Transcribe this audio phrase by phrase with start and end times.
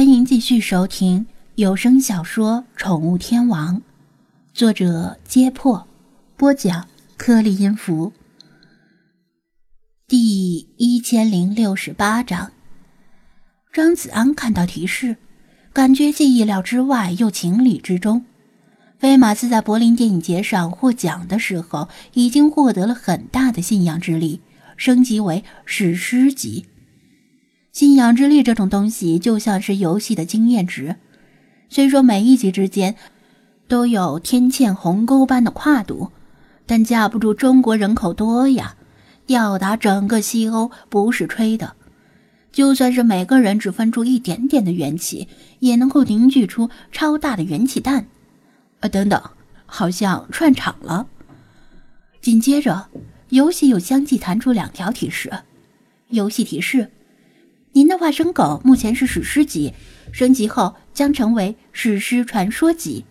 [0.00, 3.76] 欢迎继续收听有声小说《宠物天王》，
[4.54, 5.86] 作者：揭破，
[6.38, 6.88] 播讲：
[7.18, 8.10] 颗粒音符。
[10.08, 12.50] 第一千零六十八章。
[13.74, 15.18] 张子安看到提示，
[15.74, 18.24] 感觉既意料之外又情理之中。
[18.98, 24.40] 菲马斯在柏林电影节上获奖的时候，已经获得了很大的信仰之力，
[24.78, 26.64] 升级为史诗级。
[27.72, 30.96] 信仰之力这种东西就像是游戏的经验值，
[31.68, 32.96] 虽说每一集之间
[33.68, 36.10] 都有天堑鸿沟般的跨度，
[36.66, 38.74] 但架不住中国人口多呀，
[39.24, 41.74] 吊打整个西欧不是吹的。
[42.50, 45.28] 就算是每个人只分出一点点的元气，
[45.60, 48.08] 也能够凝聚出超大的元气弹。
[48.80, 49.22] 啊，等等，
[49.66, 51.06] 好像串场了。
[52.20, 52.88] 紧接着，
[53.28, 55.30] 游戏又相继弹出两条提示，
[56.08, 56.90] 游戏提示。
[57.72, 59.72] 您的化身狗目前是史诗级，
[60.12, 63.04] 升级后将成为史诗传说级。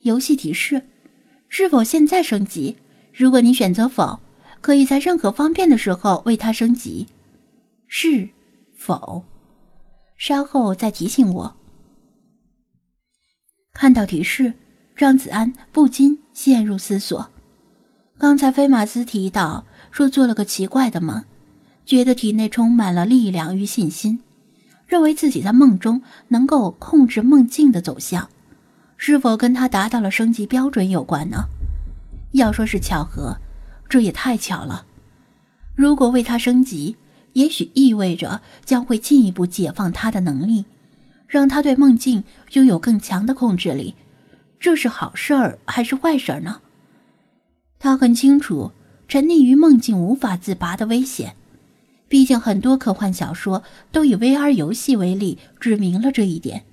[0.00, 0.82] 游戏提示：
[1.48, 2.76] 是否现在升级？
[3.12, 4.20] 如果你选择否，
[4.60, 7.06] 可以在任何方便的时候为它升级。
[7.86, 8.30] 是
[8.74, 9.24] 否？
[10.16, 11.56] 稍后再提醒我。
[13.72, 14.54] 看到提示，
[14.96, 17.30] 张子安不禁陷入思索。
[18.16, 21.24] 刚才菲马斯提到说做了个奇怪的梦。
[21.86, 24.20] 觉得体内充满了力量与信心，
[24.86, 28.28] 认为自己在梦中能够控制梦境的走向，
[28.96, 31.44] 是否跟他达到了升级标准有关呢？
[32.32, 33.36] 要说是巧合，
[33.88, 34.86] 这也太巧了。
[35.74, 36.96] 如果为他升级，
[37.34, 40.64] 也许意味着将会进一步解放他的能力，
[41.26, 43.94] 让他对梦境拥有更强的控制力。
[44.58, 46.60] 这是好事儿还是坏事儿呢？
[47.78, 48.72] 他很清楚
[49.06, 51.36] 沉溺于梦境无法自拔的危险。
[52.08, 56.64] 毕竟，很多科幻小说都以 VR 游戏为例，指明了这一点。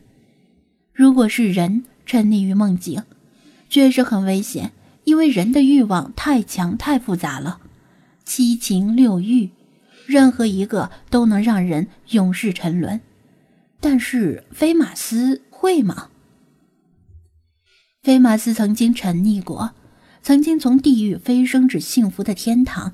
[0.93, 3.03] 如果是人沉溺于梦境，
[3.69, 4.73] 确实很危险，
[5.05, 7.59] 因为人的欲望太强、太复杂了，
[8.25, 9.49] 七情六欲，
[10.05, 13.01] 任何一个都能让人永世沉沦。
[13.79, 16.09] 但是，菲马斯会吗？
[18.03, 19.71] 菲马斯曾经沉溺过，
[20.21, 22.93] 曾经从地狱飞升至幸福的天堂。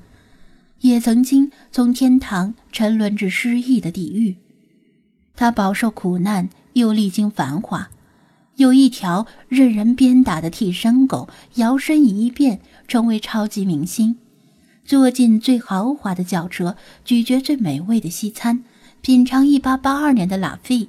[0.80, 4.36] 也曾经从天堂沉沦至失意的地狱，
[5.34, 7.90] 他饱受苦难，又历经繁华。
[8.56, 14.16] 有一条任人鞭打的替身狗，摇身一变成为超级明星，
[14.84, 18.64] 坐进最豪华的轿车，咀嚼最美味的西餐，
[19.00, 20.88] 品尝一八八二年的拉菲，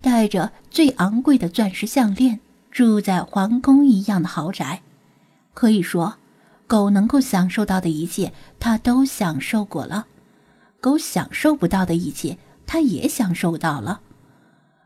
[0.00, 2.40] 戴着最昂贵的钻石项链，
[2.70, 4.82] 住在皇宫一样的豪宅。
[5.52, 6.16] 可以说。
[6.66, 10.06] 狗能够享受到的一切，它都享受过了；
[10.80, 14.00] 狗享受不到的一切，它也享受到了。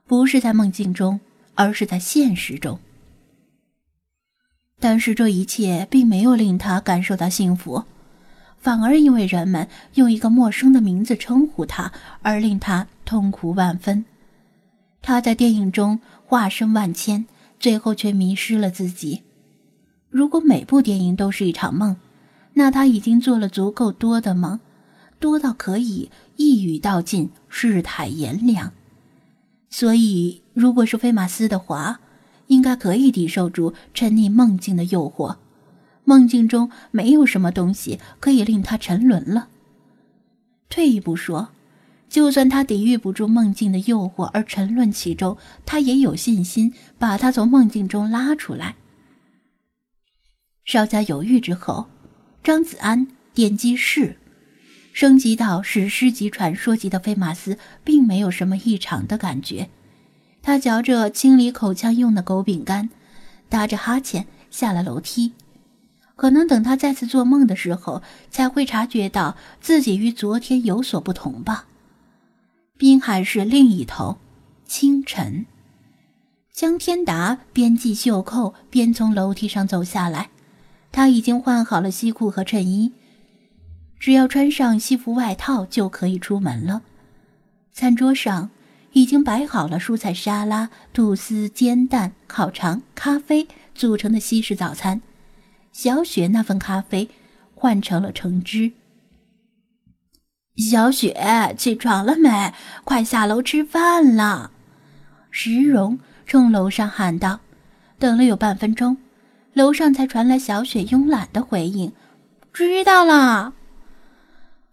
[0.06, 1.21] 不是在梦境中，
[1.55, 2.78] 而是在现实中。
[4.81, 7.84] 但是这一切并没有令他感受到幸福，
[8.59, 14.05] 反而因为人们用一个陌生的名字称呼他，而令他痛苦万分。
[15.03, 17.27] 他在电影中化身万千，
[17.59, 19.22] 最后却迷失了自己。
[20.10, 21.96] 如果每部电影都是一场梦，
[22.54, 24.58] 那他已经做了足够多的梦，
[25.20, 28.72] 多到可以一语道尽，世态炎凉。
[29.70, 32.00] 所以，如果是菲马斯的话，
[32.47, 35.36] 应该可以抵受住沉溺梦境的诱惑。
[36.04, 39.48] 梦境中没有什么东西可以令他沉沦了。
[40.70, 41.48] 退一步说，
[42.08, 45.36] 就算他抵御不住梦境的诱惑而沉沦其中，
[45.66, 48.76] 他也有信心把他从梦境中拉出来。
[50.68, 51.86] 稍加犹豫之后，
[52.44, 54.18] 张子安点击是，
[54.92, 59.70] 升级到史诗级、传说级的菲马斯，并没有什么异常的感觉。
[60.42, 62.90] 他嚼着清理口腔用的狗饼干，
[63.48, 65.32] 打着哈欠下了楼梯。
[66.16, 71.64] 可能等他再次做梦的时候，才会察觉到自己与昨天有所不同吧。
[72.76, 74.18] 滨海市另一头，
[74.66, 75.47] 清晨，
[76.53, 80.28] 江天达边系袖扣边从楼梯上走下来。
[80.90, 82.92] 他已经换好了西裤和衬衣，
[83.98, 86.82] 只要穿上西服外套就可以出门了。
[87.72, 88.50] 餐桌上
[88.92, 95.00] 已经摆好了蔬菜沙拉、吐司、煎蛋、烤肠、咖啡组成的西式早餐。
[95.72, 97.08] 小雪那份咖啡
[97.54, 98.72] 换成了橙汁。
[100.56, 102.52] 小雪，起床了没？
[102.82, 104.50] 快下楼吃饭了！
[105.30, 107.38] 石荣冲楼上喊道。
[108.00, 108.96] 等了有半分钟。
[109.59, 111.93] 楼上才传来小雪慵懒的回应
[112.55, 113.55] ：“知道了。”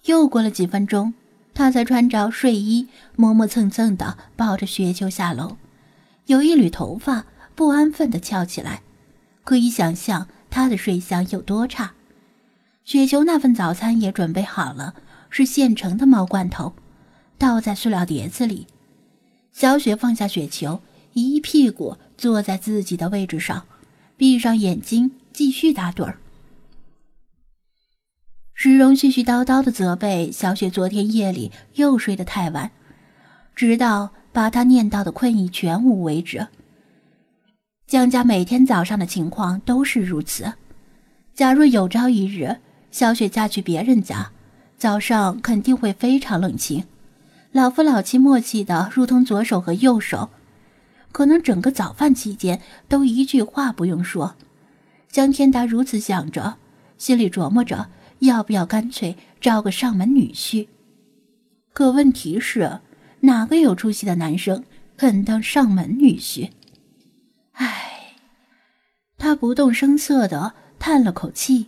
[0.05, 1.15] 又过了几分钟，
[1.55, 5.57] 他才穿着睡衣，磨磨蹭蹭的抱着雪球下楼，
[6.27, 8.83] 有一缕头发不安分的翘起来，
[9.43, 11.93] 可以想象他的睡相有多差。
[12.83, 14.93] 雪球那份早餐也准备好了，
[15.31, 16.73] 是现成的猫罐头，
[17.39, 18.67] 倒在塑料碟子里。
[19.51, 20.81] 小雪放下雪球，
[21.13, 23.65] 一屁股坐在自己的位置上，
[24.17, 26.17] 闭上眼睛继续打盹儿。
[28.53, 32.71] 石荣絮絮叨叨的责备小雪昨天夜里又睡得太晚，
[33.53, 36.47] 直到把他念叨的困意全无为止。
[37.85, 40.53] 江家每天早上的情况都是如此，
[41.33, 42.57] 假若有朝一日，
[42.91, 44.31] 小雪嫁去别人家，
[44.77, 46.85] 早上肯定会非常冷清，
[47.51, 50.29] 老夫老妻默契的如同左手和右手，
[51.15, 54.35] 可能整个早饭期间都一句话不用说。
[55.07, 56.57] 江天达如此想着，
[56.97, 57.89] 心里琢磨着
[58.19, 60.67] 要不要干脆找个上门女婿。
[61.71, 62.81] 可问题是，
[63.21, 64.65] 哪个有出息的男生
[64.97, 66.49] 肯当上门女婿？
[67.53, 68.17] 唉，
[69.17, 71.67] 他不动声色的叹了口气。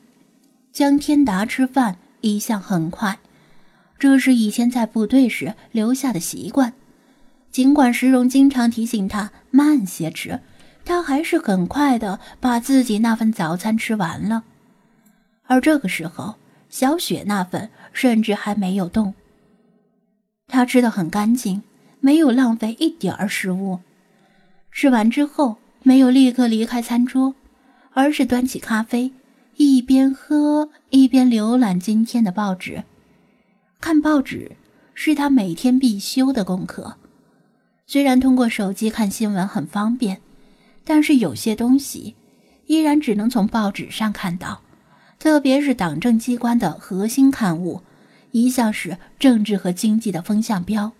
[0.74, 3.18] 江天达吃饭一向很快，
[3.98, 6.74] 这是以前在部队时留下的习惯。
[7.52, 10.40] 尽管石荣经常提醒他慢些吃，
[10.86, 14.44] 他还是很快的把自己那份早餐吃完了。
[15.48, 16.36] 而这个时候，
[16.70, 19.14] 小雪那份甚至还没有动。
[20.48, 21.64] 他吃的很干净，
[22.00, 23.80] 没有浪费一点儿食物。
[24.72, 27.34] 吃完之后，没有立刻离开餐桌，
[27.94, 29.12] 而是端起咖啡。
[29.56, 32.84] 一边喝一边浏览今天的报纸，
[33.82, 34.52] 看报纸
[34.94, 36.96] 是他每天必修的功课。
[37.88, 40.20] 虽然通过手机看新闻很方便，
[40.84, 42.16] 但是有些东西
[42.66, 44.62] 依然只能从报纸上看到，
[45.18, 47.82] 特别是党政机关的核心刊物，
[48.32, 50.92] 一向是政治和经济的风向标。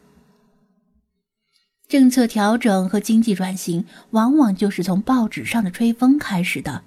[1.90, 6.84] 政策调整和经济转型，往往就是从报纸上的吹风开始的。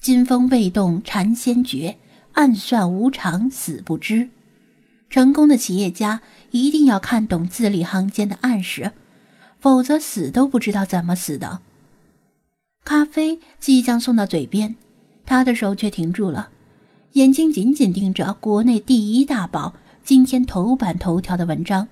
[0.00, 1.98] 金风未动禅先觉，
[2.32, 4.28] 暗算无常死不知。
[5.14, 8.90] 成功的企业家一定要看懂字里行间的暗示，
[9.60, 11.60] 否则死都不知道怎么死的。
[12.84, 14.74] 咖啡即将送到嘴边，
[15.24, 16.48] 他的手却停住了，
[17.12, 21.86] 眼睛紧紧盯着国内第一大报今天头版头条的文章，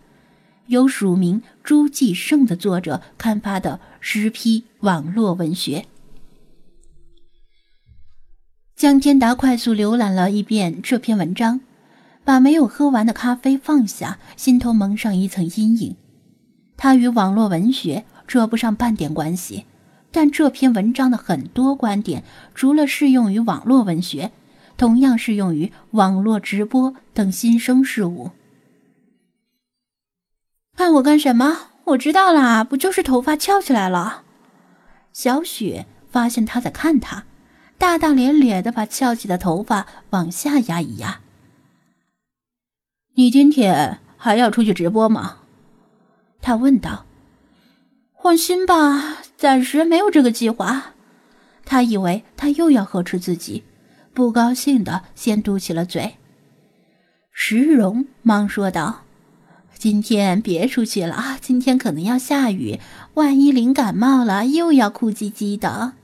[0.66, 5.86] 由署名朱继胜的作者刊发的十批网络文学。
[8.74, 11.60] 江天达快速浏览了一遍这篇文章，
[12.24, 15.96] 把没有喝完的咖啡放下，心头蒙上一层阴影。
[16.76, 19.66] 他与网络文学扯不上半点关系，
[20.10, 22.24] 但这篇文章的很多观点，
[22.54, 24.32] 除了适用于网络文学，
[24.76, 28.30] 同样适用于网络直播等新生事物。
[30.76, 31.68] 看我干什么？
[31.84, 34.22] 我知道啦，不就是头发翘起来了？
[35.12, 37.24] 小雪发现他在看他。
[37.76, 41.21] 大大咧咧的把翘起的头发往下压一压。
[43.14, 45.38] 你今天还要出去直播吗？
[46.40, 47.04] 他问道。
[48.22, 50.94] 放心吧，暂时没有这个计划。
[51.64, 53.64] 他以为他又要呵斥自己，
[54.14, 56.16] 不高兴的先嘟起了嘴。
[57.32, 59.02] 石荣忙说道
[59.76, 62.78] ：“今天别出去了啊，今天可能要下雨，
[63.14, 65.94] 万一淋感冒了，又要哭唧唧的。”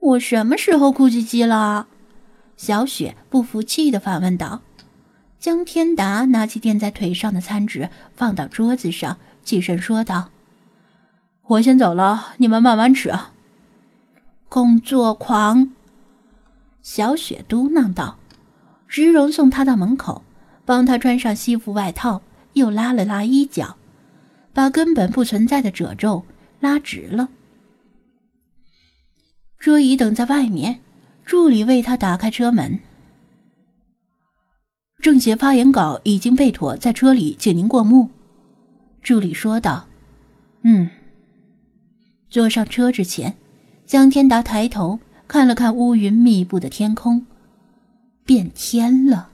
[0.00, 1.86] 我什么时候哭唧唧了？
[2.56, 4.60] 小雪不服气的反问道。
[5.42, 10.30] 江天达拿起垫在腿上的餐纸，放到桌子上，起身说道
[11.42, 13.12] ：“我先走了，你们慢慢吃。”
[14.48, 15.72] 工作狂，
[16.80, 18.18] 小雪嘟囔道。
[18.86, 20.22] 石荣送他到门口，
[20.64, 22.22] 帮他穿上西服外套，
[22.52, 23.74] 又拉了拉衣角，
[24.52, 26.24] 把根本不存在的褶皱
[26.60, 27.28] 拉直了。
[29.58, 30.78] 桌椅等在外面，
[31.24, 32.78] 助理为他打开车门。
[35.02, 38.08] 政协发言稿已经备妥，在车里，请您过目。
[39.02, 39.88] 助理说道
[40.62, 40.88] ：“嗯。”
[42.30, 43.34] 坐上车之前，
[43.84, 47.26] 江天达抬头看了看乌云密布的天空，
[48.24, 49.31] 变天了。